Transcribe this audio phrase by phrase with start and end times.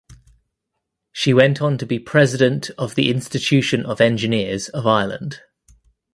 [1.11, 5.41] She went on to be President of the Institution of Engineers of Ireland.